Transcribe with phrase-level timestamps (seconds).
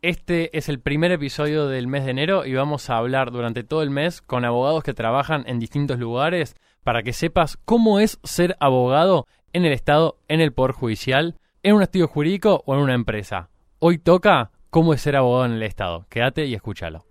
[0.00, 3.82] Este es el primer episodio del mes de enero y vamos a hablar durante todo
[3.82, 8.56] el mes con abogados que trabajan en distintos lugares para que sepas cómo es ser
[8.60, 11.34] abogado en el Estado, en el Poder Judicial,
[11.64, 13.50] en un estudio jurídico o en una empresa.
[13.80, 16.06] Hoy toca cómo es ser abogado en el Estado.
[16.08, 17.07] Quédate y escúchalo.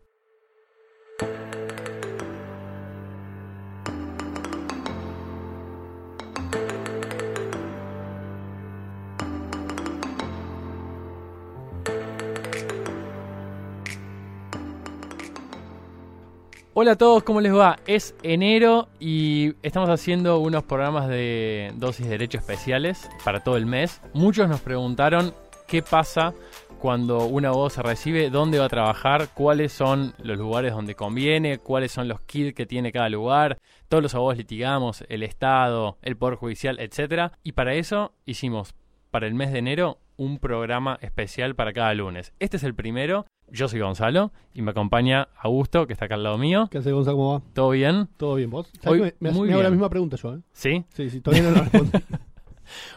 [16.79, 17.77] Hola a todos, ¿cómo les va?
[17.87, 23.65] Es enero y estamos haciendo unos programas de dosis de derecho especiales para todo el
[23.65, 23.99] mes.
[24.13, 25.33] Muchos nos preguntaron
[25.67, 26.35] qué pasa
[26.77, 31.57] cuando un abogado se recibe, dónde va a trabajar, cuáles son los lugares donde conviene,
[31.57, 33.57] cuáles son los kits que tiene cada lugar.
[33.87, 37.33] Todos los abogados litigamos, el Estado, el Poder Judicial, etc.
[37.41, 38.75] Y para eso hicimos
[39.09, 42.33] para el mes de enero un programa especial para cada lunes.
[42.37, 46.23] Este es el primero yo soy Gonzalo y me acompaña Augusto, que está acá al
[46.23, 46.67] lado mío.
[46.71, 47.17] ¿Qué haces, Gonzalo?
[47.17, 47.41] ¿Cómo va?
[47.53, 48.07] ¿Todo bien?
[48.17, 48.71] ¿Todo bien, vos?
[48.85, 49.79] Hoy, me, me, muy me hago la bien.
[49.79, 50.39] misma pregunta yo, ¿eh?
[50.53, 50.85] ¿Sí?
[50.89, 51.91] Sí, sí, todavía no la respondí.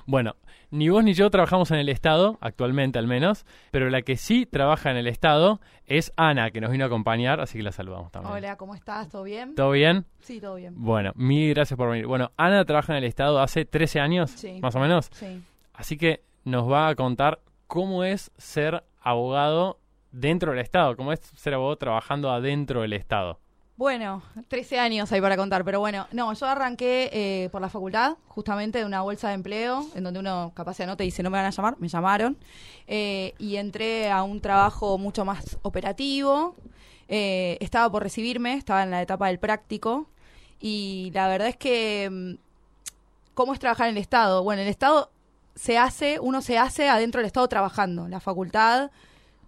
[0.06, 0.34] Bueno,
[0.72, 4.44] ni vos ni yo trabajamos en el Estado, actualmente al menos, pero la que sí
[4.44, 8.10] trabaja en el Estado es Ana, que nos vino a acompañar, así que la saludamos
[8.10, 8.34] también.
[8.34, 9.08] Hola, ¿cómo estás?
[9.08, 9.54] ¿Todo bien?
[9.54, 10.06] ¿Todo bien?
[10.20, 10.74] Sí, todo bien.
[10.76, 12.06] Bueno, mil gracias por venir.
[12.06, 14.58] Bueno, Ana trabaja en el Estado hace 13 años, Sí.
[14.60, 15.40] más o menos, Sí.
[15.74, 19.78] así que nos va a contar cómo es ser abogado
[20.12, 23.38] dentro del Estado, cómo es ser abogado trabajando adentro del Estado.
[23.80, 28.18] Bueno, 13 años hay para contar, pero bueno, no, yo arranqué eh, por la facultad,
[28.28, 31.30] justamente de una bolsa de empleo, en donde uno capaz se anota y dice no
[31.30, 32.36] me van a llamar, me llamaron,
[32.86, 36.56] eh, y entré a un trabajo mucho más operativo,
[37.08, 40.10] eh, estaba por recibirme, estaba en la etapa del práctico,
[40.60, 42.34] y la verdad es que, mm,
[43.32, 44.42] ¿cómo es trabajar en el Estado?
[44.42, 45.10] Bueno, el Estado
[45.54, 48.90] se hace, uno se hace adentro del Estado trabajando, la facultad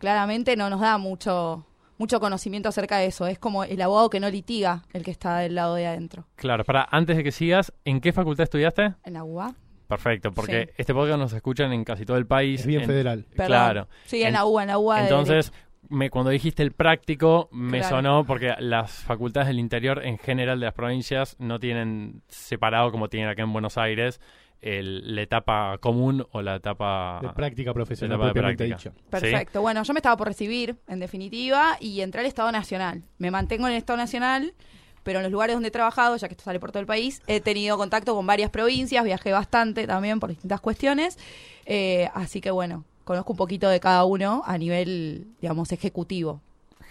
[0.03, 1.65] claramente no nos da mucho
[1.97, 3.29] mucho conocimiento acerca de eso.
[3.29, 6.27] Es como el abogado que no litiga el que está del lado de adentro.
[6.35, 8.95] Claro, para antes de que sigas, ¿en qué facultad estudiaste?
[9.05, 9.55] En la UBA.
[9.87, 10.73] Perfecto, porque Sí.
[10.79, 12.61] este podcast nos escuchan en casi todo el país.
[12.63, 13.25] Es bien en- federal.
[13.31, 13.47] Perdón.
[13.47, 13.89] Claro.
[14.07, 14.97] Sí, en, En- la UBA, en la UBA.
[14.97, 15.53] de Entonces,
[15.91, 17.97] me, cuando dijiste el práctico, me Claro.
[17.97, 23.09] sonó porque las facultades del interior en general de las provincias no tienen separado como
[23.09, 24.21] tienen acá en Buenos Aires
[24.63, 27.19] el- la etapa común o la etapa...
[27.21, 28.91] De práctica profesional etapa de propiamente práctica.
[28.95, 29.11] dicho.
[29.11, 29.61] Perfecto.
[29.61, 33.03] Bueno, yo me estaba por recibir, en definitiva, y entré al Estado Nacional.
[33.19, 34.55] Me mantengo en el Estado Nacional,
[35.03, 37.21] pero en los lugares donde he trabajado, ya que esto sale por todo el país,
[37.27, 41.19] he tenido contacto con varias provincias, viajé bastante también por distintas cuestiones.
[41.67, 46.41] Eh, así que bueno, conozco un poquito de cada uno a nivel, digamos, ejecutivo.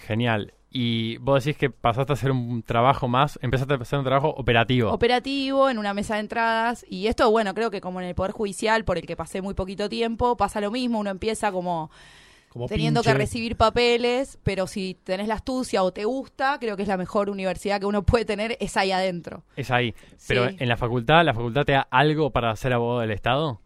[0.07, 0.53] Genial.
[0.73, 4.29] Y vos decís que pasaste a hacer un trabajo más, empezaste a hacer un trabajo
[4.29, 4.89] operativo.
[4.91, 8.31] operativo en una mesa de entradas y esto bueno creo que como en el poder
[8.31, 11.91] judicial por el que pasé muy poquito tiempo pasa lo mismo uno empieza como
[12.47, 16.83] Como teniendo que recibir papeles pero si tenés la astucia o te gusta creo que
[16.83, 19.93] es la mejor universidad que uno puede tener es ahí adentro es ahí.
[20.25, 20.55] Pero Sí.
[20.57, 23.59] en la facultad, ¿la facultad te da algo para ser abogado del Estado?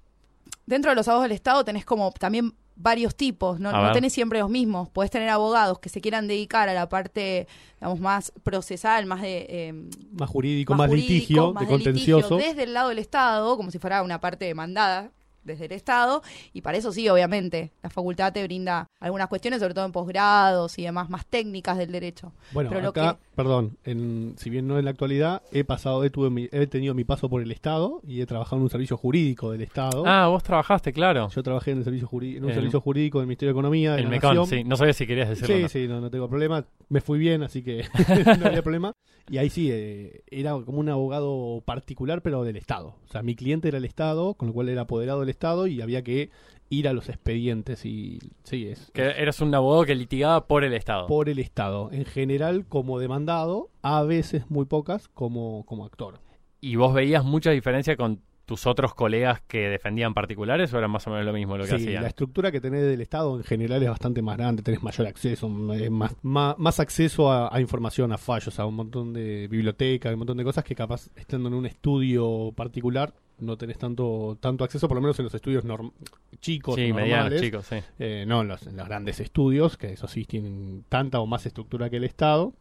[0.65, 4.39] dentro de los abogados del estado tenés como también varios tipos no, no tenés siempre
[4.39, 7.47] los mismos podés tener abogados que se quieran dedicar a la parte
[7.79, 9.73] digamos más procesal más de eh,
[10.11, 12.37] Más jurídico, más, jurídico, litigio, más de de litigio contencioso.
[12.37, 15.11] desde el lado del Estado, como si fuera una parte demandada
[15.45, 16.21] desde el Estado,
[16.53, 20.77] y para eso sí, obviamente, la facultad te brinda algunas cuestiones, sobre todo en posgrados
[20.79, 22.33] y demás, más técnicas del derecho.
[22.51, 26.03] Bueno, Pero lo acá, que- perdón, en, si bien no en la actualidad, he pasado,
[26.03, 28.69] he, tuve mi- he tenido mi paso por el Estado y he trabajado en un
[28.69, 30.03] servicio jurídico del Estado.
[30.05, 31.29] Ah, vos trabajaste, claro.
[31.29, 33.91] Yo trabajé en, el servicio juri- en un El- servicio jurídico del Ministerio de Economía
[33.93, 34.47] de El la Mecon, Nación.
[34.59, 34.63] sí.
[34.63, 35.55] No sabía si querías decirlo.
[35.55, 35.69] Sí, no.
[35.69, 36.65] sí, no, no tengo problema.
[36.89, 37.85] Me fui bien, así que
[38.39, 38.93] no había problema.
[39.29, 42.95] Y ahí sí, eh, era como un abogado particular, pero del Estado.
[43.07, 45.81] O sea, mi cliente era el Estado, con lo cual era apoderado del Estado y
[45.81, 46.29] había que
[46.69, 47.85] ir a los expedientes.
[47.85, 51.07] Y sí, es Que eras un abogado que litigaba por el Estado.
[51.07, 51.89] por el Estado.
[51.91, 56.19] En general, como demandado, a veces muy pocas, como, como actor.
[56.61, 61.07] ¿Y vos veías mucha diferencia con tus otros colegas que defendían particulares o era más
[61.07, 62.03] o menos lo mismo lo que Sí, hacían?
[62.03, 65.47] la estructura que tenés del Estado en general es bastante más grande, tenés mayor acceso,
[65.73, 70.13] eh, más, más, más acceso a, a información, a fallos, a un montón de bibliotecas,
[70.13, 74.63] un montón de cosas que capaz estando en un estudio particular no tenés tanto tanto
[74.63, 75.91] acceso, por lo menos en los estudios norm-
[76.39, 77.75] chicos, sí, o medianos, normales, chicos, sí.
[77.99, 81.45] eh, no en los, en los grandes estudios, que eso sí tienen tanta o más
[81.45, 82.53] estructura que el Estado.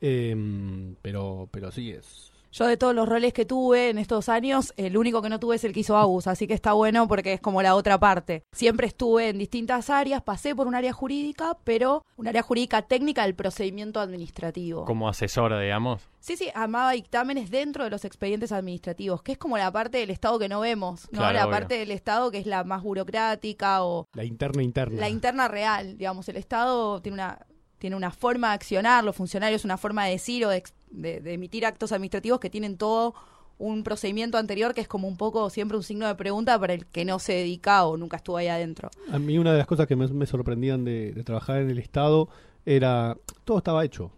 [0.00, 2.31] Em, pero, pero sí es.
[2.52, 5.56] Yo de todos los roles que tuve en estos años, el único que no tuve
[5.56, 8.44] es el que hizo Agus, así que está bueno porque es como la otra parte.
[8.52, 13.22] Siempre estuve en distintas áreas, pasé por un área jurídica, pero un área jurídica técnica
[13.22, 14.84] del procedimiento administrativo.
[14.84, 16.02] Como asesora, digamos.
[16.20, 20.10] Sí, sí, armaba dictámenes dentro de los expedientes administrativos, que es como la parte del
[20.10, 21.20] Estado que no vemos, ¿no?
[21.20, 21.52] Claro, la obvio.
[21.52, 25.00] parte del Estado que es la más burocrática o La interna interna.
[25.00, 27.46] la interna real, digamos, el Estado tiene una
[27.78, 30.62] tiene una forma de accionar, los funcionarios una forma de decir o de,
[30.92, 33.14] de- de emitir actos administrativos que tienen todo
[33.58, 36.86] un procedimiento anterior que es como un poco siempre un signo de pregunta para el
[36.86, 38.90] que no se dedica o nunca estuvo ahí adentro.
[39.10, 42.28] A mí una de las cosas que me, me sorprendían de, trabajar en el Estado
[42.66, 44.10] era, todo estaba hecho.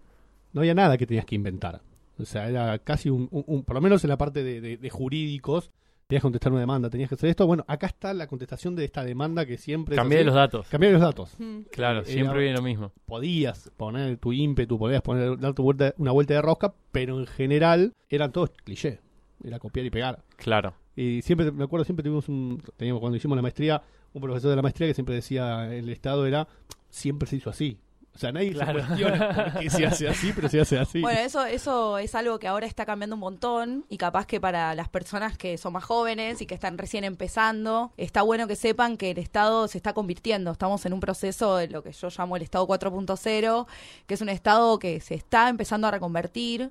[0.52, 1.82] No había nada que tenías que inventar.
[2.18, 3.28] O sea, era casi un,
[3.66, 5.70] por lo menos en la parte de jurídicos,
[6.06, 7.46] tenías que contestar una demanda, tenías que hacer esto.
[7.46, 9.96] Bueno, acá está la contestación de esta demanda que siempre...
[10.20, 10.26] así.
[10.26, 10.68] los datos.
[10.68, 11.36] Cambié los datos.
[11.70, 12.92] Claro, Eh, siempre era- viene lo mismo.
[13.06, 17.26] Podías poner tu ímpetu, podías poner, dar tu vuelta, una vuelta de rosca, pero en
[17.26, 19.00] general eran todos cliché.
[19.42, 20.22] Era copiar y pegar.
[20.36, 20.74] Claro.
[20.96, 24.56] Y siempre, me acuerdo, siempre tuvimos un, teníamos cuando hicimos la maestría, un profesor de
[24.56, 26.46] la maestría que siempre decía, el Estado era,
[26.88, 27.78] siempre se hizo así.
[28.14, 28.80] O sea, nadie Claro.
[28.80, 31.00] se cuestiona por qué se hace así, pero se hace así.
[31.00, 34.74] Bueno, eso, eso es algo que ahora está cambiando un montón y capaz que para
[34.76, 38.96] las personas que son más jóvenes y que están recién empezando, está bueno que sepan
[38.96, 40.52] que el Estado se está convirtiendo.
[40.52, 43.66] Estamos en un proceso de lo que yo llamo el Estado 4.0,
[44.06, 46.70] que es un Estado que se está empezando a reconvertir.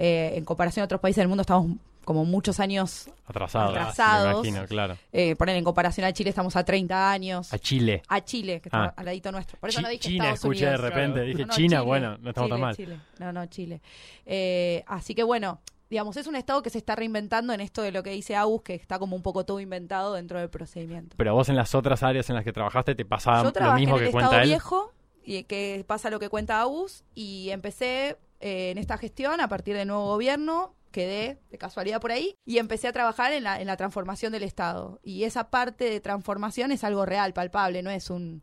[0.00, 1.72] Eh, en comparación a otros países del mundo estamos
[2.08, 3.76] como muchos años, Atrasados.
[3.76, 4.42] Atrasados.
[4.42, 4.96] Me imagino, claro.
[5.12, 7.52] eh, poner en comparación a Chile estamos a 30 años.
[7.52, 8.02] A Chile.
[8.08, 8.94] A Chile, que está Ah.
[8.96, 9.58] al ladito nuestro.
[9.60, 11.12] Por eso Chi- no dije China Estados escuché de repente.
[11.20, 11.26] Claro.
[11.26, 12.74] Dije No, China, Chile, bueno, no estamos tan mal.
[12.76, 12.98] Chile.
[13.18, 13.82] No, no, Chile.
[14.24, 15.60] Eh, así que bueno,
[15.90, 18.62] digamos, es un estado que se está reinventando en esto de lo que dice Agus,
[18.62, 21.14] que está como un poco todo inventado dentro del procedimiento.
[21.18, 23.98] Pero vos en las otras áreas en las que trabajaste te pasaba Yo lo mismo
[23.98, 24.48] en el que estado cuenta él.
[24.48, 24.92] viejo
[25.24, 29.76] y que pasa lo que cuenta Agus y empecé eh, en esta gestión a partir
[29.76, 30.72] del nuevo gobierno.
[30.90, 34.42] Quedé de casualidad por ahí y empecé a trabajar en la, en la transformación del
[34.42, 35.00] Estado.
[35.02, 38.42] Y esa parte de transformación es algo real, palpable, no es un,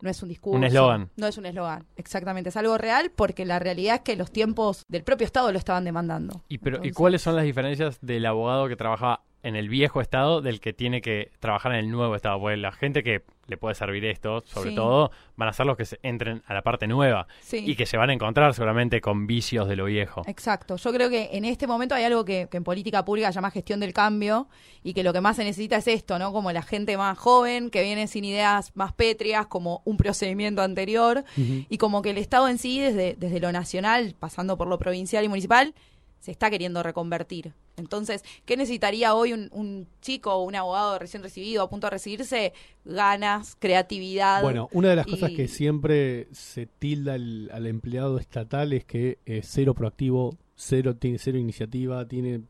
[0.00, 0.58] no es un discurso.
[0.58, 1.10] Un eslogan.
[1.16, 2.50] No es un eslogan, exactamente.
[2.50, 5.84] Es algo real porque la realidad es que los tiempos del propio Estado lo estaban
[5.84, 6.42] demandando.
[6.48, 10.40] ¿Y, pero, ¿Y cuáles son las diferencias del abogado que trabajaba en el viejo estado
[10.42, 12.38] del que tiene que trabajar en el nuevo estado?
[12.40, 14.74] Porque la gente que le puede servir esto, sobre Sí.
[14.76, 17.62] todo, van a ser los que se entren a la parte nueva Sí.
[17.64, 20.22] y que se van a encontrar seguramente con vicios de lo viejo.
[20.26, 20.74] Exacto.
[20.76, 23.52] Yo creo que en este momento hay algo que, que en política pública se llama
[23.52, 24.48] gestión del cambio
[24.82, 26.32] y que lo que más se necesita es esto, ¿no?
[26.32, 31.22] Como la gente más joven que viene sin ideas más pétreas, como un procedimiento anterior
[31.36, 35.24] y como que el Estado en sí, desde, desde lo nacional, pasando por lo provincial
[35.24, 35.72] y municipal,
[36.20, 37.52] se está queriendo reconvertir.
[37.76, 41.90] Entonces, ¿qué necesitaría hoy un, un chico o un abogado recién recibido, a punto de
[41.90, 42.52] recibirse?
[42.84, 44.42] Ganas, creatividad.
[44.42, 49.18] Bueno, una de las cosas que siempre se tilda al, al empleado estatal es que
[49.26, 52.42] es cero proactivo, cero tiene cero iniciativa, tiene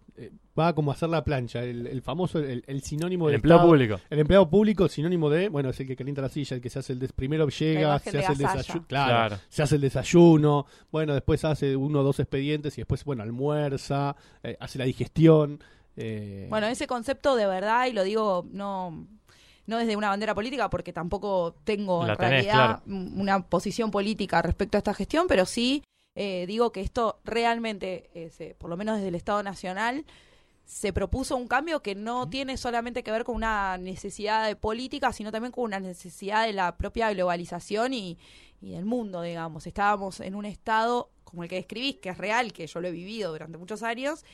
[0.59, 3.57] va como a hacer la plancha, el, el famoso, el, el sinónimo El del empleo
[3.57, 3.71] Estado.
[3.71, 4.01] público.
[4.11, 6.79] El empleado público, sinónimo de, bueno, es el que calienta la silla, el que se
[6.79, 9.43] hace el des, primero llega, se de hace el desayuno, claro, Claro.
[9.49, 14.17] se hace el desayuno, bueno, después hace uno o dos expedientes y después, bueno, almuerza,
[14.43, 15.61] eh, hace la digestión.
[15.97, 19.07] eh, Bueno, ese concepto de verdad, y lo digo no,
[19.67, 24.43] no desde una bandera política, porque tampoco tengo La en tenés, realidad una posición política
[24.43, 25.83] respecto a esta gestión, pero sí
[26.19, 30.05] eh, digo que esto realmente, eh, por lo menos desde el Estado Nacional,
[30.67, 35.13] se propuso un cambio que no tiene solamente que ver con una necesidad de política,
[35.13, 38.19] sino también con una necesidad de la propia globalización y,
[38.61, 39.67] y del mundo, digamos.
[39.67, 42.91] Estábamos en un estado como el que describís, que es real, que yo lo he
[42.91, 44.25] vivido durante muchos años,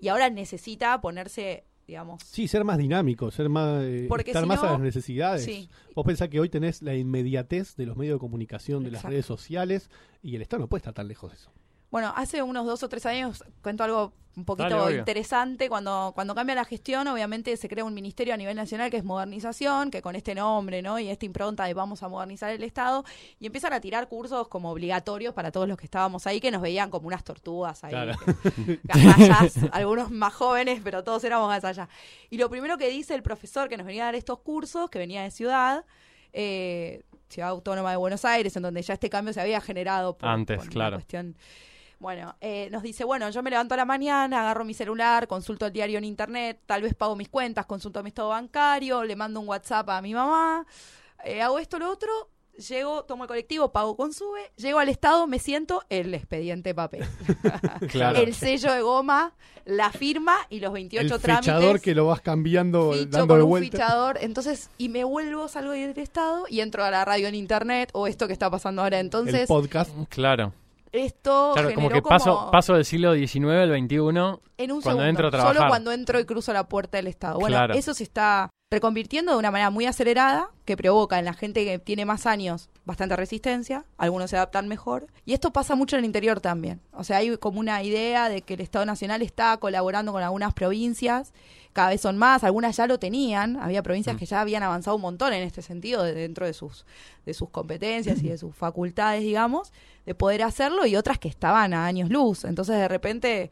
[0.00, 4.62] y ahora necesita ponerse, digamos, Sí, ser más dinámico, ser más, eh, estar si más
[4.64, 5.44] a las necesidades.
[5.44, 5.68] sí.
[5.94, 9.24] Vos pensás que hoy tenés la inmediatez de los medios de comunicación, de las redes
[9.24, 9.88] sociales,
[10.20, 11.52] y el Estado no puede estar tan lejos de eso.
[11.92, 15.68] Bueno, hace unos dos o tres años cuento algo un poquito Dale, interesante.
[15.70, 19.04] Cuando, cuando cambia la gestión, obviamente se crea un ministerio a nivel nacional que es
[19.04, 20.98] modernización, que con este nombre, ¿no?
[20.98, 23.04] Y esta impronta de vamos a modernizar el Estado,
[23.40, 26.60] y empiezan a tirar cursos como obligatorios para todos los que estábamos ahí, que nos
[26.60, 27.90] veían como unas tortugas ahí.
[27.90, 28.12] Claro.
[28.18, 31.88] que- gazallas, algunos más jóvenes, pero todos éramos gazallas.
[32.28, 34.98] Y lo primero que dice el profesor que nos venía a dar estos cursos, que
[34.98, 35.84] venía de ciudad,
[36.34, 40.28] eh, Ciudad Autónoma de Buenos Aires, en donde ya este cambio se había generado por,
[40.28, 40.96] Antes, por una claro.
[40.96, 41.36] cuestión.
[41.98, 45.66] Bueno, eh, nos dice, bueno, yo me levanto a la mañana, agarro mi celular, consulto
[45.66, 49.40] el diario en internet, tal vez pago mis cuentas, consulto mi estado bancario, le mando
[49.40, 50.66] un WhatsApp a mi mamá,
[51.24, 52.10] eh, hago esto, lo otro,
[52.68, 57.04] llego, tomo el colectivo, pago con sube, llego al estado, me siento, el expediente papel.
[57.90, 58.18] Claro.
[58.18, 59.34] El sello de goma,
[59.64, 61.54] la firma y los 28 el trámites.
[61.54, 63.70] fichador que lo vas cambiando, Ficho dando con de un vuelta.
[63.78, 67.88] fichador, entonces, y me vuelvo, salgo del estado y entro a la radio en internet
[67.94, 68.98] o esto que está pasando ahora.
[69.00, 69.90] el Entonces, podcast.
[70.10, 70.52] Claro.
[70.92, 73.96] Esto Claro, generó como que paso, paso del siglo XIX al XXI.
[73.96, 74.02] en
[74.72, 75.54] un cuando segundo, entro a trabajar.
[75.56, 77.38] solo cuando entro y cruzo la puerta del Estado.
[77.38, 77.74] Bueno, Claro.
[77.74, 81.78] eso se está reconvirtiendo de una manera muy acelerada, que provoca en la gente que
[81.78, 86.06] tiene más años bastante resistencia, algunos se adaptan mejor, y esto pasa mucho en el
[86.06, 86.80] interior también.
[86.92, 90.52] O sea, hay como una idea de que el Estado Nacional está colaborando con algunas
[90.52, 91.32] provincias,
[91.76, 94.18] cada vez son más, algunas ya lo tenían, había provincias Mm.
[94.18, 96.84] que ya habían avanzado un montón en este sentido, de- dentro de sus,
[97.24, 99.72] de sus competencias y de sus facultades, digamos,
[100.04, 102.44] de poder hacerlo, y otras que estaban a años luz.
[102.44, 103.50] Entonces, de repente,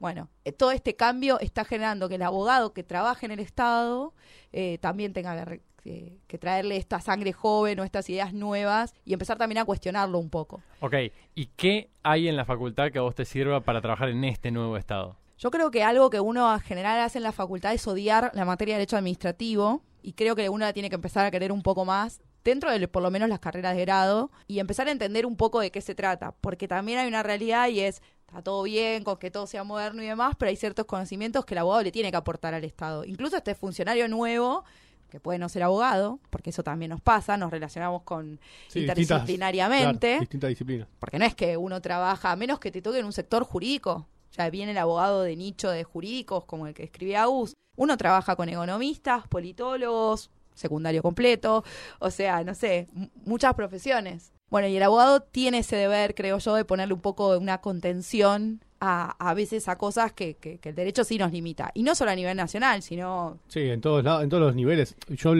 [0.00, 4.12] bueno, eh, todo este cambio está generando que el abogado que trabaje en el Estado
[4.52, 9.12] eh, también tenga que, que- que traerle esta sangre joven o estas ideas nuevas y
[9.12, 10.60] empezar también a cuestionarlo un poco.
[10.80, 10.94] Ok,
[11.34, 14.50] ¿y qué hay en la facultad que a vos te sirva para trabajar en este
[14.50, 15.16] nuevo estado?
[15.38, 18.44] Yo creo que algo que uno en general hace en la facultad es odiar la
[18.44, 21.62] materia de derecho administrativo y creo que uno la tiene que empezar a querer un
[21.62, 25.26] poco más dentro de por lo menos las carreras de grado y empezar a entender
[25.26, 28.64] un poco de qué se trata, porque también hay una realidad y es está todo
[28.64, 31.84] bien con que todo sea moderno y demás, pero hay ciertos conocimientos que el abogado
[31.84, 33.04] le tiene que aportar al Estado.
[33.04, 34.64] Incluso este funcionario nuevo
[35.08, 40.08] que puede no ser abogado, porque eso también nos pasa, nos relacionamos con Sí, interdisciplinariamente,
[40.08, 40.88] Claro, distintas disciplinas.
[40.98, 44.06] porque no es que uno trabaja, a menos que te toque en un sector jurídico.
[44.38, 47.54] Ya viene el abogado de nicho de jurídicos, como el que escribía US.
[47.76, 51.64] Uno trabaja con economistas, politólogos, secundario completo,
[51.98, 52.86] o sea, no sé,
[53.24, 54.32] muchas profesiones.
[54.50, 57.60] Bueno, y el abogado tiene ese deber, creo yo, de ponerle un poco de una
[57.60, 61.70] contención a, a veces a cosas que, que- que el derecho sí nos limita.
[61.74, 64.96] Y no solo a nivel nacional, sino Sí, en todos lados, en todos los niveles.
[65.08, 65.32] Yo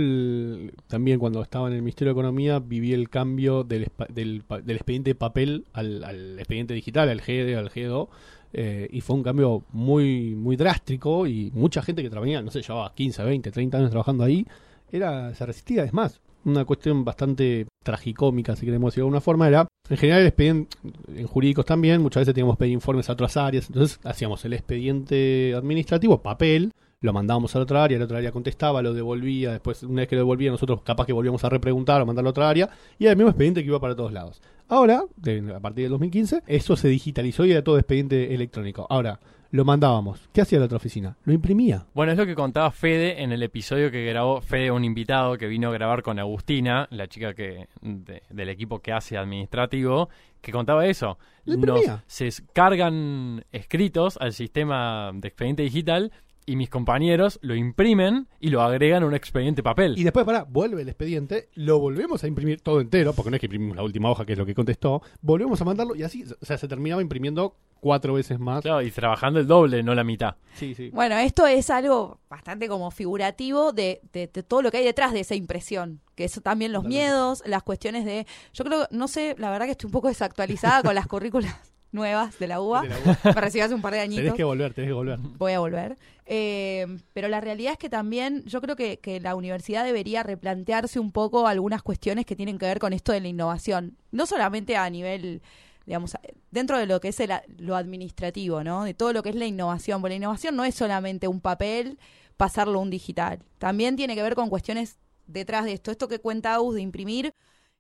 [0.89, 5.65] también cuando estaba en el Ministerio de Economía viví el cambio del, del, expediente papel
[5.73, 8.11] al, al expediente digital, al GD, al GDO,
[8.53, 12.63] eh, y fue un cambio muy muy drástico y mucha gente que trabajaba, no sé,
[12.63, 14.47] llevaba 15, 20, 30 años trabajando ahí,
[14.91, 15.85] era se resistía.
[15.85, 20.21] Es más, una cuestión bastante tragicómica, si queremos decirlo de alguna forma, era, en general
[20.21, 20.77] el expediente,
[21.15, 24.55] en jurídicos también, muchas veces teníamos que pedir informes a otras áreas, entonces hacíamos el
[24.55, 29.53] expediente administrativo, papel, lo mandábamos a la otra área, la otra área contestaba, lo devolvía,
[29.53, 32.33] después una vez que lo devolvía nosotros capaz que volvíamos a repreguntar o mandarlo a
[32.33, 34.43] otra área, y era el mismo expediente que iba para todos lados.
[34.69, 38.87] Ahora, de- a partir del 2015, eso se digitalizó y era todo expediente electrónico.
[38.91, 40.29] Ahora, lo mandábamos.
[40.35, 41.17] ¿Qué hacía la otra oficina?
[41.25, 41.87] Lo imprimía.
[41.95, 45.47] Bueno, es lo que contaba Fede en el episodio que grabó Fede, un invitado que
[45.47, 50.11] vino a grabar con Agustina, la chica que de- del equipo que hace administrativo,
[50.43, 51.17] que contaba eso.
[51.47, 52.05] Lo Nos, imprimía.
[52.07, 56.13] se cargan escritos al sistema de expediente digital
[56.51, 59.99] y mis compañeros lo imprimen y lo agregan a un expediente papel.
[59.99, 63.41] Y después, para, vuelve el expediente, lo volvemos a imprimir todo entero, porque no es
[63.41, 66.25] que imprimimos la última hoja, que es lo que contestó, volvemos a mandarlo y así,
[66.41, 68.63] o sea, se terminaba imprimiendo cuatro veces más.
[68.63, 70.35] Claro, y trabajando el doble, no la mitad.
[70.55, 70.91] Sí, sí.
[70.91, 75.13] Bueno, esto es algo bastante como figurativo de, de- de todo lo que hay detrás
[75.13, 76.01] de esa impresión.
[76.17, 77.05] Que eso también los Totalmente.
[77.11, 78.27] miedos, las cuestiones de...
[78.53, 81.55] Yo creo, no sé, la verdad que estoy un poco desactualizada con las currículas
[81.93, 82.83] nuevas de la UBA.
[82.83, 83.19] De la UBA.
[83.25, 84.37] Me recibí hace un par de Tenés añitos.
[84.37, 85.19] que volver, tenés que volver.
[85.19, 85.99] Voy a volver.
[86.27, 91.01] Eh, pero la realidad es que también yo creo que, que la universidad debería replantearse
[91.01, 93.97] un poco algunas cuestiones que tienen que ver con esto de la innovación.
[94.11, 95.41] No solamente a nivel,
[95.87, 96.17] digamos,
[96.51, 98.85] dentro de lo que es el lo administrativo, ¿no?
[98.85, 100.01] De todo lo que es la innovación.
[100.03, 101.99] Porque la innovación no es solamente un papel,
[102.37, 103.39] pasarlo a un digital.
[103.59, 105.91] También tiene que ver con cuestiones detrás de esto.
[105.91, 107.33] Esto que cuenta Aus de imprimir.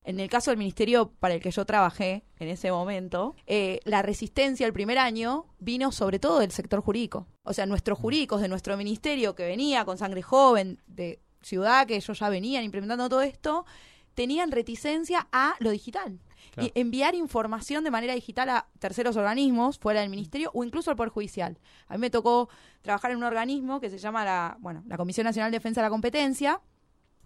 [0.05, 4.00] En el caso del ministerio para el que yo trabajé en ese momento, eh, la
[4.02, 7.26] resistencia el primer año vino sobre todo del sector jurídico.
[7.43, 11.97] O sea, nuestros jurídicos de nuestro ministerio que venía con sangre joven de ciudad, que
[11.97, 13.67] ellos ya venían implementando todo esto,
[14.14, 16.19] tenían reticencia a lo digital.
[16.52, 16.71] Claro.
[16.75, 20.97] Y enviar información de manera digital a terceros organismos fuera del ministerio o incluso al
[20.97, 21.59] Poder Judicial.
[21.87, 22.49] A mí me tocó
[22.83, 25.87] trabajar en un organismo que se llama la, bueno, la Comisión Nacional de Defensa de
[25.87, 26.61] la Competencia,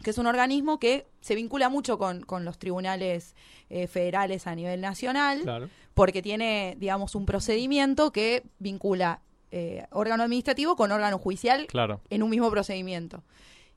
[0.02, 3.34] que es un organismo que se vincula mucho con, con los tribunales
[3.70, 5.68] eh, federales a nivel nacional, Claro.
[5.94, 12.00] porque tiene, digamos, un procedimiento que vincula eh, órgano administrativo con órgano judicial Claro.
[12.10, 13.22] en un mismo procedimiento.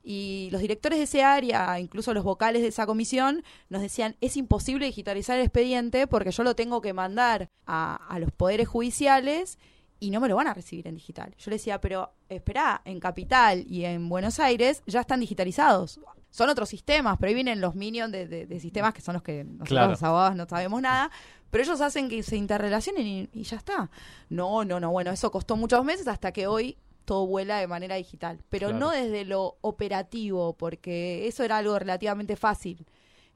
[0.07, 4.37] Y los directores de ese área, incluso los vocales de esa comisión, nos decían, es
[4.37, 9.57] imposible digitalizar el expediente porque yo lo tengo que mandar a, a los poderes judiciales
[9.99, 11.33] y no me lo van a recibir en digital.
[11.37, 15.99] Yo le decía, pero espera, en Capital y en Buenos Aires ya están digitalizados.
[16.29, 19.23] Son otros sistemas, pero ahí vienen los minions de, de- de sistemas que son los
[19.23, 19.91] que nosotros Claro.
[19.91, 21.09] los abogados no sabemos nada,
[21.49, 23.89] pero ellos hacen que se interrelacionen y, y ya está.
[24.29, 27.95] No, no, no, bueno, eso costó muchos meses hasta que hoy todo vuela de manera
[27.95, 28.79] digital, pero Claro.
[28.85, 32.85] no desde lo operativo, porque eso era algo relativamente fácil,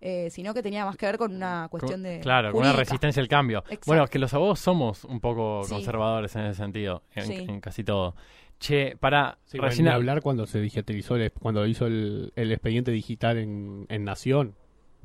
[0.01, 2.19] eh, sino que tenía más que ver con una cuestión de...
[2.21, 3.59] Claro, con una resistencia al cambio.
[3.65, 3.83] Exacto.
[3.87, 5.73] Bueno, que los abogados somos un poco Sí.
[5.73, 7.33] conservadores en ese sentido, en, Sí.
[7.47, 8.15] en casi todo.
[8.59, 13.37] Che, para Sí, bueno, hablar cuando se digitalizó, el- cuando hizo el, el expediente digital
[13.37, 14.55] en, en Nación.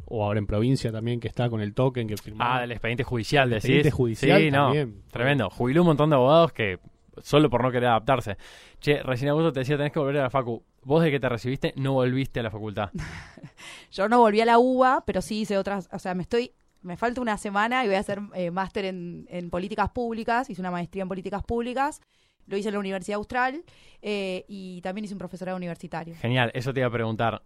[0.07, 2.45] o ahora en provincia también, que está con el token que firmó.
[2.45, 3.65] Ah, del expediente judicial, decís.
[3.65, 5.03] expediente judicial sí, no, también.
[5.11, 5.49] tremendo.
[5.49, 6.79] Jubiló un montón de abogados que
[7.23, 8.37] solo por no querer adaptarse.
[8.81, 10.63] Che, recién Augusto te decía, tenés que volver a la facu.
[10.85, 12.91] Vos de que te recibiste no volviste a la facultad.
[13.91, 16.97] Yo no volví a la UBA, pero sí hice otras, o sea, me estoy, me
[16.97, 20.71] falta una semana y voy a hacer eh, máster en, en políticas públicas, hice una
[20.71, 22.01] maestría en políticas públicas,
[22.47, 23.65] lo hice en la Universidad Austral
[24.03, 26.15] eh, y también hice un profesorado universitario.
[26.17, 27.43] Genial, eso te iba a preguntar.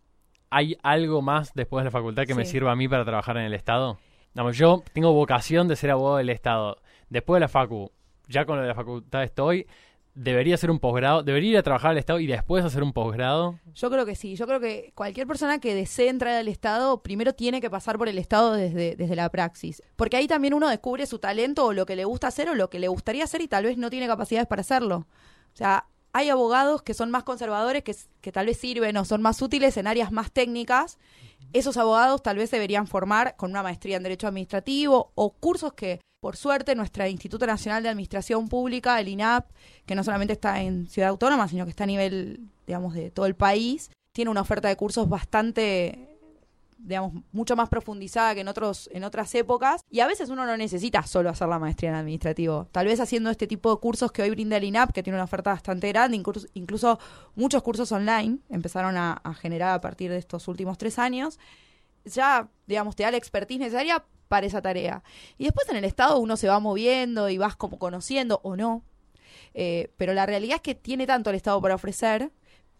[0.50, 3.45] ¿Hay algo más después de la facultad que me sirva a mí para trabajar en
[3.45, 3.99] el Estado?
[4.35, 6.78] Vamos, yo tengo vocación de ser abogado del Estado.
[7.11, 7.92] Después de la facu,
[8.28, 9.66] ya con lo de la facultad estoy,
[10.19, 13.61] debería hacer un posgrado, debería ir a trabajar al Estado y después hacer un posgrado.
[13.75, 17.35] Yo creo que sí, yo creo que cualquier persona que desee entrar al Estado, primero
[17.35, 19.81] tiene que pasar por el Estado desde, desde la praxis.
[19.95, 22.69] Porque ahí también uno descubre su talento o lo que le gusta hacer o lo
[22.69, 25.07] que le gustaría hacer y tal vez no tiene capacidades para hacerlo.
[25.55, 29.23] O sea, hay abogados que son más conservadores, que, que tal vez sirven o son
[29.23, 30.99] más útiles en áreas más técnicas.
[31.53, 36.01] Esos abogados tal vez deberían formar con una maestría en Derecho Administrativo o cursos que,
[36.21, 39.47] por suerte, nuestro Instituto Nacional de Administración Pública, el INAP,
[39.87, 43.27] que no solamente está en Ciudad Autónoma, sino que está a nivel, digamos, de todo
[43.27, 46.09] el país, tiene una oferta de cursos bastante
[46.81, 49.83] digamos, mucho más profundizada que en otros, en otras épocas.
[49.91, 52.69] Y a veces uno no necesita solo hacer la maestría en administrativo.
[52.71, 55.25] Tal vez haciendo este tipo de cursos que hoy brinda el INAP, que tiene una
[55.25, 57.01] oferta bastante grande, incluso, incluso
[57.35, 61.39] muchos cursos online empezaron a, a generar a partir de estos últimos tres años,
[62.05, 65.02] ya, digamos, te da la expertise necesaria para esa tarea.
[65.38, 68.82] Y después en el Estado uno se va moviendo y vas como conociendo o no.
[69.54, 72.30] Eh, pero la realidad es que tiene tanto el Estado para ofrecer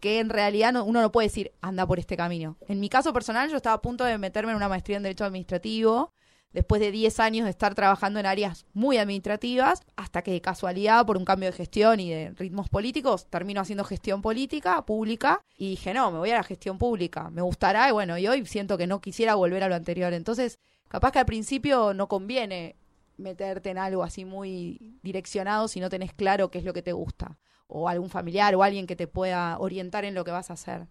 [0.01, 2.57] que en realidad no- uno no puede decir anda por este camino.
[2.69, 5.25] En mi caso personal yo estaba a punto de meterme en una maestría en Derecho
[5.25, 6.13] Administrativo
[6.53, 11.05] después de 10 años de estar trabajando en áreas muy administrativas, hasta que de casualidad,
[11.07, 15.71] por un cambio de gestión y de ritmos políticos, termino haciendo gestión política, pública, y
[15.71, 18.79] dije, no, me voy a la gestión pública, me gustará, y bueno, y hoy siento
[18.79, 20.13] que no quisiera volver a lo anterior.
[20.13, 22.77] Entonces, capaz que al principio no conviene
[23.19, 26.93] meterte en algo así muy direccionado si no tenés claro qué es lo que te
[26.93, 30.55] gusta, o algún familiar o alguien que te pueda orientar en lo que vas a
[30.55, 30.89] hacer.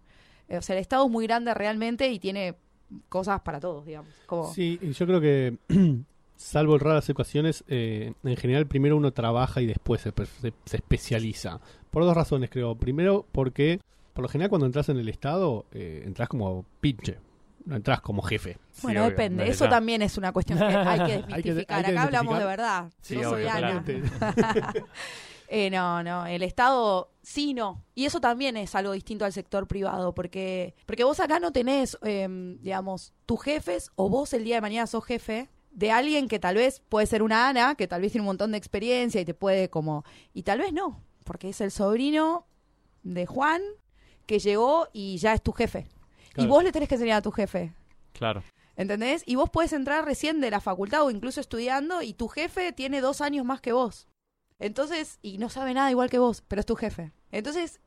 [0.48, 2.56] Eh, O sea, el Estado es muy grande realmente y tiene
[3.08, 4.10] cosas para todos, digamos.
[4.26, 5.56] Como, Sí, y yo creo que,
[6.36, 11.60] salvo raras ocasiones, eh, en general primero uno trabaja y después se, se- se especializa.
[11.90, 12.74] Por dos razones, creo.
[12.76, 13.80] Primero, porque
[14.14, 17.18] por lo general cuando entras en el Estado, eh, entras como pinche,
[17.64, 18.58] no entras como jefe.
[18.82, 19.48] Bueno, depende.
[19.48, 20.78] Eso también es una cuestión que hay que
[21.34, 21.76] Hay que- desmitificar.
[21.78, 22.90] hay que Acá hablamos de verdad.
[23.00, 23.84] Sí, Yo soy Ana.
[25.50, 27.82] Eh, no, no, el Estado sí, no.
[27.94, 31.96] Y eso también es algo distinto al sector privado, porque, porque vos acá no tenés,
[32.02, 36.38] em, digamos, tus jefes o vos el día de mañana sos jefe de alguien que
[36.38, 39.24] tal vez puede ser una Ana, que tal vez tiene un montón de experiencia y
[39.24, 40.04] te puede como...
[40.34, 42.46] Y tal vez no, porque es el sobrino
[43.02, 43.62] de Juan
[44.26, 45.86] que llegó y ya es tu jefe.
[46.30, 46.50] Y Claro.
[46.50, 47.72] vos le tenés que enseñar a tu jefe.
[48.12, 48.42] Claro.
[48.76, 49.22] ¿Entendés?
[49.24, 53.00] Y vos puedes entrar recién de la facultad o incluso estudiando y tu jefe tiene
[53.00, 54.08] dos años más que vos.
[54.58, 57.12] Entonces, y no sabe nada igual que vos, pero es tu jefe.
[57.30, 57.80] Entonces,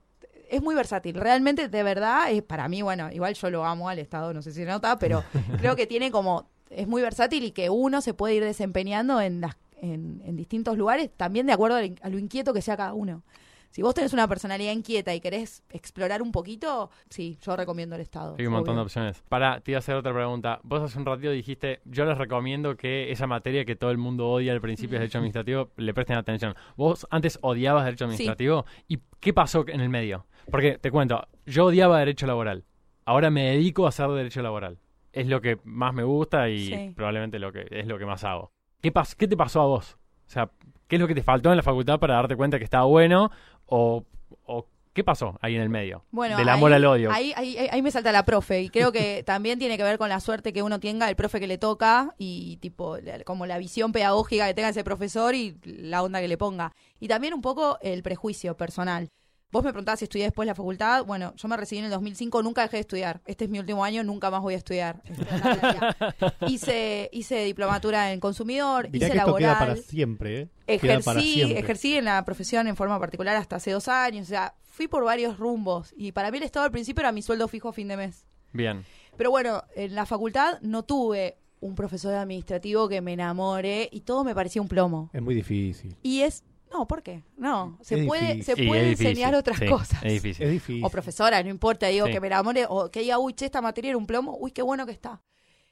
[0.50, 1.16] es muy versátil.
[1.16, 4.52] Realmente, de verdad, es para mí, bueno, igual yo lo amo al Estado, no sé
[4.52, 5.24] si se nota, pero
[5.58, 9.42] creo que tiene como, es muy versátil y que uno se puede ir desempeñando en,
[9.42, 13.24] las, en, en distintos lugares, también de acuerdo a lo inquieto que sea cada uno.
[13.72, 18.02] Si vos tenés una personalidad inquieta y querés explorar un poquito, sí, yo recomiendo el
[18.02, 18.36] Estado.
[18.38, 19.24] Hay un montón de opciones.
[19.30, 20.60] Para, te iba a hacer otra pregunta.
[20.64, 24.28] Vos hace un ratito dijiste, yo les recomiendo que esa materia que todo el mundo
[24.30, 26.54] odia al principio es derecho administrativo, le presten atención.
[26.76, 28.66] Vos antes odiabas derecho administrativo.
[28.90, 30.26] ¿Y qué pasó en el medio?
[30.50, 32.66] Porque te cuento, yo odiaba derecho laboral.
[33.06, 34.80] Ahora me dedico a hacer derecho laboral.
[35.14, 36.94] Es lo que más me gusta y Sí.
[36.96, 38.52] probablemente lo que es lo que más hago.
[38.82, 39.98] ¿Qué, pas ¿Qué te pasó a vos?
[40.28, 40.52] O sea,
[40.92, 43.32] ¿qué es lo que te faltó en la facultad para darte cuenta que estaba bueno?
[43.66, 44.04] ¿O,
[44.46, 46.04] o qué pasó ahí en el medio?
[46.12, 47.12] Bueno, Del amor ahí- al odio.
[47.14, 49.98] Ahí, ahí, ahí- ahí me salta la profe y creo que también tiene que ver
[49.98, 53.58] con la suerte que uno tenga, el profe que le toca y tipo como la
[53.58, 56.74] visión pedagógica que tenga ese profesor y la onda que le ponga.
[57.00, 59.08] Y también un poco el prejuicio personal.
[59.52, 61.04] Vos me preguntabas si estudié después la facultad.
[61.06, 63.22] Bueno, yo me recibí en el 2005, nunca dejé de estudiar.
[63.26, 65.02] Este es mi último año, nunca más voy a estudiar.
[66.48, 69.50] Hice, hice diplomatura en consumidor, Mirá hice que esto laboral.
[69.50, 70.80] queda para siempre, ¿eh?
[70.80, 71.60] Queda para Ejercí, siempre.
[71.60, 74.28] ejercí en la profesión en forma particular hasta hace dos años.
[74.28, 75.94] O sea, fui por varios rumbos.
[75.98, 78.26] Y para mí el Estado al principio era mi sueldo fijo a fin de mes.
[78.54, 78.86] Bien.
[79.18, 84.24] Pero bueno, en la facultad no tuve un profesor administrativo que me enamore y todo
[84.24, 85.10] me parecía un plomo.
[85.14, 85.96] Es muy difícil.
[86.02, 86.44] Y es...
[86.72, 87.24] No, ¿por qué?
[87.38, 88.56] No, se Es puede, difícil.
[88.56, 90.04] se puede difícil, enseñar otras sí, cosas.
[90.04, 90.46] Es difícil.
[90.46, 90.84] Es difícil.
[90.86, 92.14] O profesora, no importa, digo, Sí.
[92.14, 94.62] que me enamore o que diga, uy, che, esta materia era un plomo, uy, qué
[94.62, 95.22] bueno que está.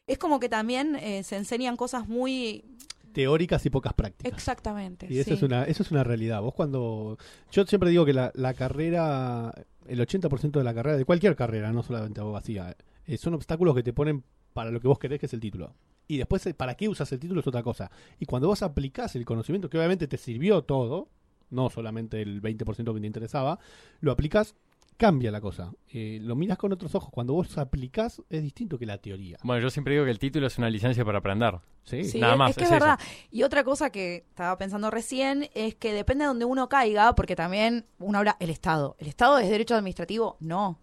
[0.07, 2.65] Es como que también eh, se enseñan cosas muy...
[3.13, 4.31] Teóricas y pocas prácticas.
[4.31, 5.07] Exactamente.
[5.09, 5.35] Y eso, sí.
[5.35, 6.41] es una, eso es una realidad.
[6.41, 7.17] Vos cuando...
[7.51, 9.53] Yo siempre digo que la, la carrera,
[9.87, 13.83] el 80% de la carrera, de cualquier carrera, no solamente abogacía, eh, son obstáculos que
[13.83, 15.73] te ponen para lo que vos querés, que es el título.
[16.09, 17.89] Y después, eh, para qué usas el título es otra cosa.
[18.19, 21.07] Y cuando vos aplicás el conocimiento, que obviamente te sirvió todo,
[21.51, 23.59] no solamente el 20% que te interesaba,
[24.01, 24.55] lo aplicás,
[24.97, 25.71] cambia la cosa.
[25.93, 27.09] Eh, lo miras con otros ojos.
[27.13, 29.37] Cuando vos aplicás, es distinto que la teoría.
[29.43, 31.59] Bueno, yo siempre digo que el título es una licencia para aprender.
[31.85, 32.03] Sí.
[32.03, 32.99] Sí, Nada es- más, es que es es verdad.
[33.31, 37.35] Y otra cosa que estaba pensando recién es que depende de donde uno caiga, porque
[37.35, 38.95] también uno habla el Estado.
[38.99, 40.35] ¿El Estado es derecho administrativo?
[40.41, 40.79] No.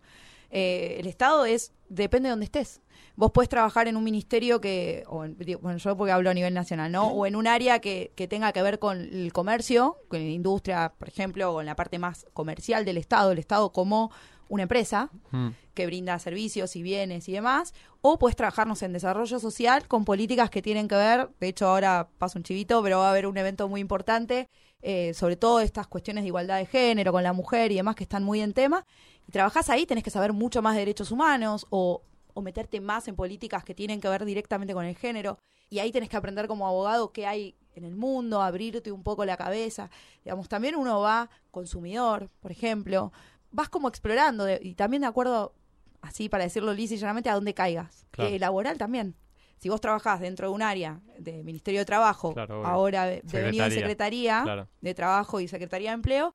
[0.51, 2.81] Eh, el Estado es, depende de donde estés.
[3.16, 6.53] Vos podés trabajar en un ministerio que, o en- bueno, yo porque hablo a nivel
[6.55, 7.09] nacional, ¿no?
[7.09, 10.92] O en un área que, que tenga que ver con el comercio, con la industria,
[10.99, 14.11] por ejemplo, o en la parte más comercial del Estado, el Estado como
[14.49, 15.49] una empresa, Mm.
[15.75, 20.51] que brinda servicios y bienes y demás, o puedes trabajarnos en desarrollo social con políticas
[20.51, 23.37] que tienen que ver, de hecho ahora paso un chivito, pero va a haber un
[23.37, 24.49] evento muy importante,
[24.83, 28.05] eh, sobre todo estas cuestiones de igualdad de género con la mujer y demás que
[28.05, 28.87] están muy en tema,
[29.27, 32.03] y trabajás ahí, tenés que saber mucho más de derechos humanos o,
[32.35, 35.91] o meterte más en políticas que tienen que ver directamente con el género, y ahí
[35.91, 39.91] tenés que aprender como abogado qué hay en el mundo, abrirte un poco la cabeza,
[40.25, 43.12] digamos, también uno va consumidor, por ejemplo,
[43.51, 45.55] vas como explorando de- y también de acuerdo,
[46.03, 48.07] así para decirlo lisa y llanamente, a dónde caigas.
[48.12, 48.31] Claro.
[48.31, 49.15] Eh, laboral también.
[49.59, 53.71] Si vos trabajás dentro de un área de Ministerio de Trabajo, Claro, ahora de- Secretaría.
[53.71, 54.69] Secretaría Claro.
[54.81, 56.35] de Trabajo y Secretaría de Empleo,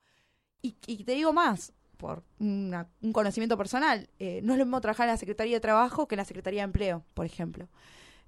[0.61, 4.81] y, y te digo más, por una- un conocimiento personal, eh, no es lo mismo
[4.81, 7.67] trabajar en la Secretaría de Trabajo que en la Secretaría de Empleo, por ejemplo.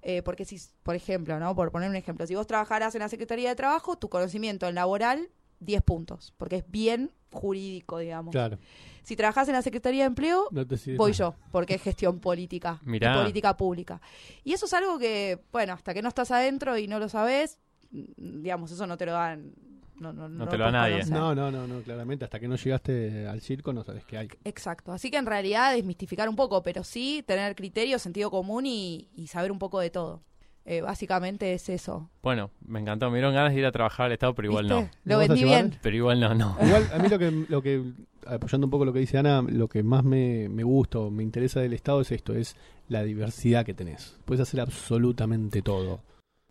[0.02, 1.56] Eh, porque si, por ejemplo, ¿no?
[1.56, 4.76] Por poner un ejemplo, si vos trabajaras en la Secretaría de Trabajo, tu conocimiento en
[4.76, 5.28] laboral,
[5.60, 8.30] 10 puntos, porque es bien jurídico, digamos.
[8.30, 8.58] Claro.
[9.02, 12.20] Si trabajás en la Secretaría de Empleo, No te sirve voy yo, porque es gestión
[12.20, 13.14] política, y Mirá.
[13.18, 14.00] política pública.
[14.44, 17.58] Y eso es algo que, bueno, hasta que no estás adentro y no lo sabes,
[17.90, 19.52] mm, digamos, eso no te lo dan.
[20.00, 20.94] No, no, No te lo da nadie.
[21.00, 21.14] conocer.
[21.14, 22.24] No, no, no, no, claramente.
[22.24, 24.28] Hasta que no llegaste al circo no sabes qué hay.
[24.44, 24.92] Exacto.
[24.92, 29.28] Así que en realidad desmistificar un poco, pero sí tener criterio, sentido común y, y
[29.28, 30.22] saber un poco de todo.
[30.66, 32.08] Eh, básicamente es eso.
[32.22, 33.10] Bueno, me encantó.
[33.10, 34.80] Me dieron ganas de ir a trabajar al Estado, pero igual ¿Viste?
[34.82, 34.88] no.
[35.04, 35.78] Lo ¿Lo vas a vendí bien.
[35.82, 36.56] Pero igual no, no.
[36.64, 37.82] Igual, a mí lo que, lo que,
[38.26, 41.22] apoyando un poco lo que dice Ana, lo que más me, me gusta o me
[41.22, 42.56] interesa del Estado es esto, es
[42.88, 44.16] la diversidad que tenés.
[44.24, 46.00] Puedes hacer absolutamente todo.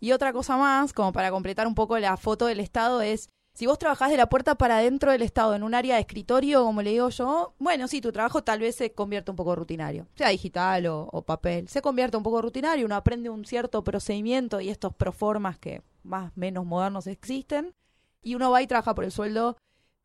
[0.03, 3.67] Y otra cosa más, como para completar un poco la foto del Estado, es si
[3.67, 6.81] vos trabajás de la puerta para adentro del Estado en un área de escritorio, como
[6.81, 10.27] le digo yo, bueno, sí, tu trabajo tal vez se convierta un poco rutinario, sea
[10.27, 14.93] digital o, papel, se convierte un poco rutinario, uno aprende un cierto procedimiento y estos
[14.93, 17.73] proformas que más menos modernos existen,
[18.21, 19.55] y uno va y trabaja por el sueldo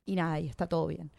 [0.05, 1.11] y nada, y está todo bien.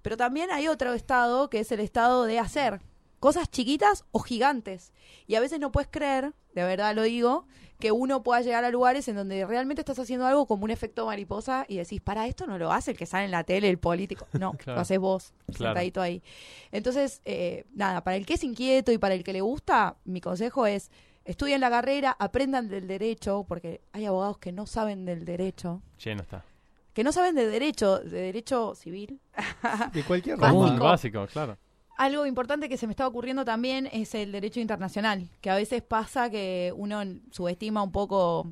[0.00, 2.82] Pero también hay otro estado que es el estado de hacer
[3.18, 4.92] cosas chiquitas o gigantes.
[5.26, 7.46] Y a veces no puedes creer, de verdad lo digo,
[7.78, 11.06] que uno pueda llegar a lugares en donde realmente estás haciendo algo como un efecto
[11.06, 13.78] mariposa y decís, para esto no lo hace el que sale en la tele, el
[13.78, 14.26] político.
[14.32, 14.76] No, Claro.
[14.76, 15.74] lo haces vos, Claro.
[15.74, 16.22] sentadito ahí.
[16.72, 20.20] Entonces, eh, nada, para el que es inquieto y para el que le gusta, mi
[20.20, 20.90] consejo es,
[21.24, 26.22] estudien la carrera, aprendan del derecho, porque hay abogados que no saben del derecho, Lleno
[26.22, 26.44] está.
[26.94, 29.20] que no saben de derecho, de derecho civil,
[29.92, 30.66] De cualquier Básico.
[30.66, 30.78] Rama.
[30.80, 31.56] básico, claro.
[31.98, 35.82] Algo importante que se me está ocurriendo también es el derecho internacional, que a veces
[35.82, 38.46] pasa que uno subestima un poco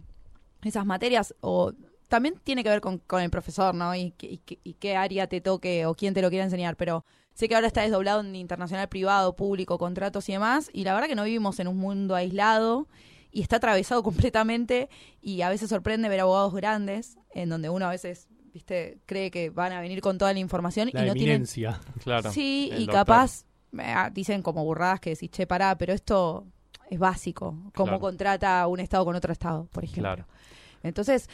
[0.62, 1.72] esas materias o
[2.08, 3.94] también tiene que ver con, con el profesor, ¿no?
[3.94, 7.04] Y, y y qué área te toque o quién te lo quiera enseñar, pero
[7.34, 11.08] sé que ahora está desdoblado en internacional privado, público, contratos y demás, y la verdad
[11.08, 12.88] que no vivimos en un mundo aislado
[13.30, 14.88] y está atravesado completamente
[15.20, 19.50] y a veces sorprende ver abogados grandes en donde uno a veces, viste, cree que
[19.50, 21.44] van a venir con toda la información La y no tienen.
[22.02, 22.30] Claro.
[22.32, 22.94] Sí, El y doctor.
[23.06, 23.44] capaz
[23.78, 26.46] eh, dicen como burradas que decís, che, pará, pero esto
[26.90, 27.50] es básico.
[27.74, 28.00] Cómo Claro.
[28.00, 30.02] contrata un Estado con otro Estado, por ejemplo.
[30.02, 30.26] Claro.
[30.82, 31.28] Entonces,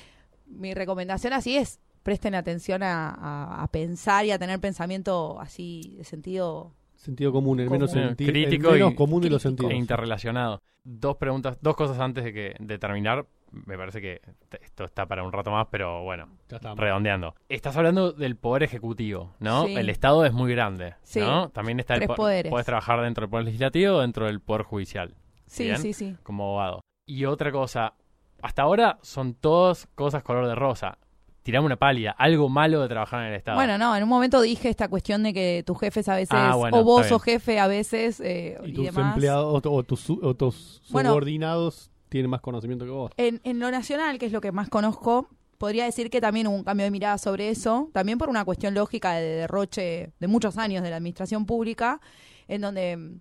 [0.46, 5.94] mi recomendación así es, presten atención a, a- a pensar y a tener pensamiento así
[5.98, 6.72] de sentido...
[6.96, 8.14] Sentido común, el menos, Común.
[8.16, 9.72] Crítico el menos y- común de los sentidos.
[9.72, 10.61] E interrelacionado.
[10.85, 13.26] Dos preguntas, dos cosas antes de que de terminar.
[13.52, 14.20] Me parece que
[14.62, 17.34] esto está para un rato más, pero bueno, Ya redondeando.
[17.48, 19.66] Estás hablando del poder ejecutivo, ¿no?
[19.66, 19.74] Sí.
[19.76, 21.20] El Estado es muy grande, Sí.
[21.20, 21.50] ¿no?
[21.50, 22.50] También está el Tres po- poderes.
[22.50, 25.14] Puedes trabajar dentro del poder legislativo o dentro del poder judicial,
[25.46, 25.78] Sí, Bien.
[25.78, 26.16] sí, sí.
[26.22, 26.80] como abogado.
[27.06, 27.92] Y otra cosa,
[28.40, 30.96] hasta ahora son todas cosas color de rosa.
[31.42, 33.56] Tirame una pálida, algo malo de trabajar en el Estado.
[33.58, 36.54] Bueno, no, en un momento dije esta cuestión de que tus jefes a veces, Ah,
[36.54, 39.14] bueno, o vos sos jefe a veces, eh, Y y, tus demás.
[39.14, 41.10] empleados o, o tus, su- o tus Bueno.
[41.10, 43.11] subordinados tienen más conocimiento que vos.
[43.16, 46.57] En, en lo nacional, que es lo que más conozco, podría decir que también hubo
[46.57, 50.59] un cambio de mirada sobre eso, también por una cuestión lógica de derroche de muchos
[50.59, 52.01] años de la administración pública,
[52.48, 53.20] en donde mm,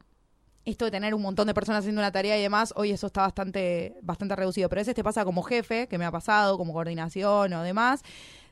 [0.66, 3.22] esto de tener un montón de personas haciendo una tarea y demás, hoy eso está
[3.22, 4.68] bastante, bastante reducido.
[4.68, 8.04] Pero a veces te pasa como jefe, que me ha pasado, como coordinación o demás,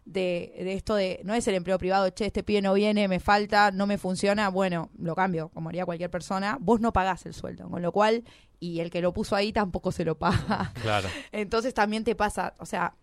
[0.06, 3.20] de, de esto de, no es el empleo privado, che, este pie no viene, me
[3.20, 7.34] falta, no me funciona, bueno, lo cambio, como haría cualquier persona, vos no pagás el
[7.34, 8.24] sueldo, con lo cual,
[8.60, 10.72] y el que lo puso ahí tampoco se lo paga.
[10.82, 11.08] Claro.
[11.32, 12.94] Entonces también te pasa, o sea,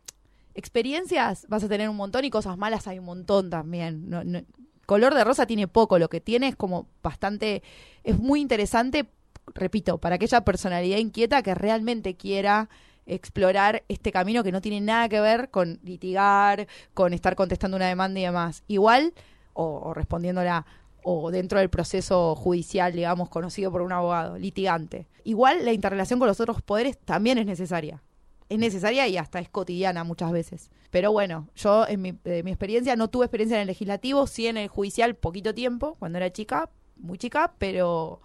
[0.55, 4.09] experiencias vas a tener un montón y cosas malas hay un montón también.
[4.09, 4.43] No, no-
[4.87, 7.63] color de rosa tiene poco, lo que tiene es como bastante,
[8.05, 9.07] es muy interesante,
[9.55, 12.69] repito, para aquella personalidad inquieta que realmente quiera
[13.05, 17.87] explorar este camino que no tiene nada que ver con litigar, con estar contestando una
[17.89, 18.63] demanda y demás.
[18.69, 19.13] Igual,
[19.55, 20.67] o, o respondiéndola,
[21.09, 25.07] o dentro del proceso judicial, digamos, conocido por un abogado, litigante.
[25.23, 28.03] Igual la interrelación con los otros poderes también es necesaria.
[28.49, 30.69] Es necesaria y hasta es cotidiana muchas veces.
[30.91, 34.49] Pero bueno, yo en mi, de mi experiencia no tuve experiencia en el legislativo, sí
[34.49, 38.21] en el judicial poquito tiempo, cuando era chica, muy chica, pero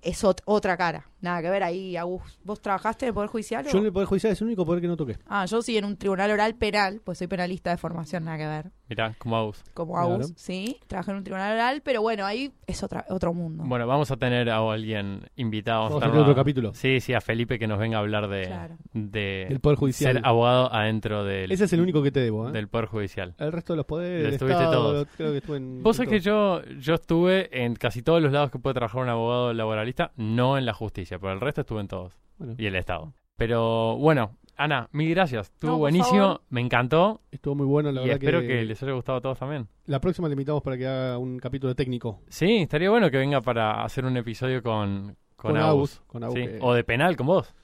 [0.00, 1.08] es ot- otra cara.
[1.22, 2.38] Nada que ver ahí, Agus.
[2.44, 3.64] ¿Vos trabajaste en el Poder Judicial?
[3.66, 5.16] o- Yo en el Poder Judicial es el único poder que no toqué.
[5.26, 8.46] Ah, yo sí en un tribunal oral penal, pues soy penalista de formación, nada que
[8.46, 8.70] ver.
[8.88, 9.62] Mirá, como Agus.
[9.72, 10.14] Como Claro.
[10.16, 10.78] Agus, sí.
[10.86, 13.64] Trabajé en un tribunal oral, pero bueno, ahí es otra, otro mundo.
[13.66, 15.84] Bueno, vamos a tener a alguien invitado.
[15.84, 16.74] Vamos a tener otro a- capítulo.
[16.74, 18.76] Sí, sí, a Felipe que nos venga a hablar de, Claro.
[18.92, 20.14] de Del Poder Judicial.
[20.16, 22.52] ser abogado adentro del, Ese es el único que te debo, ¿eh?
[22.52, 23.34] del Poder Judicial.
[23.38, 25.08] El resto de los poderes, Lo el estuviste Estado, todos.
[25.16, 25.82] creo que estuve en...
[25.84, 29.08] Vos sabés que yo, yo estuve en casi todos los lados que puede trabajar un
[29.08, 32.16] abogado laboralista, no en la justicia, pero el resto estuve en todos.
[32.38, 33.12] Bueno, Y el Estado.
[33.36, 35.48] Pero bueno, Ana, mil gracias.
[35.50, 36.40] Estuvo No, por buenísimo, favor.
[36.50, 37.22] me encantó.
[37.30, 38.46] estuvo muy bueno, la y verdad espero que...
[38.48, 38.64] que...
[38.64, 39.66] les haya gustado a todos también.
[39.86, 42.20] La próxima le invitamos para que haga un capítulo técnico.
[42.28, 45.96] Sí, estaría bueno que venga para hacer un episodio con, con, Con Agus.
[45.96, 47.54] Agus, con Agus Sí, que- O de penal con vos.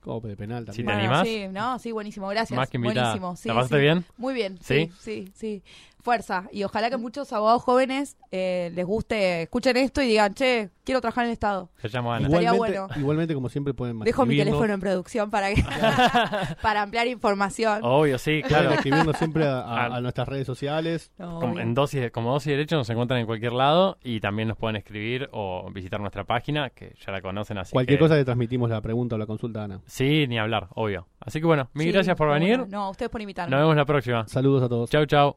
[0.00, 0.86] Como de penal Si también.
[0.86, 1.26] te Bueno, animás.
[1.28, 2.56] Sí, no, sí, buenísimo, gracias.
[2.56, 3.08] Más que invitada.
[3.08, 3.80] Buenísimo, sí, ¿La pasaste sí.
[3.82, 4.04] bien?
[4.16, 4.90] Muy bien, ¿Sí?
[5.00, 5.62] sí, sí, sí.
[6.00, 6.44] Fuerza.
[6.52, 11.00] Y ojalá que muchos abogados jóvenes eh, les guste, escuchen esto y digan, che, quiero
[11.00, 11.70] trabajar en el Estado.
[11.82, 12.88] Se llama Igualmente, bueno.
[12.96, 15.62] igualmente, como siempre, pueden Dejo mi teléfono en producción para que
[16.62, 17.80] para ampliar información.
[17.82, 18.70] Obvio, sí, claro.
[18.70, 19.96] escribirnos siempre a, a- Ah.
[19.96, 21.12] a nuestras redes sociales.
[21.18, 24.56] Como, en dosis, como dosis de derecho nos encuentran en cualquier lado y también nos
[24.56, 28.24] pueden escribir o visitar nuestra página, que ya la conocen así Cualquier que- cosa le
[28.24, 29.80] transmitimos la pregunta o la consulta Ana.
[29.86, 31.06] Sí, ni hablar, obvio.
[31.20, 32.66] Así que bueno, mil Sí, gracias por venir.
[32.68, 33.50] No, a ustedes por invitarme.
[33.50, 34.26] Nos vemos la próxima.
[34.28, 34.88] Saludos a todos.
[34.90, 35.36] Chau, chau.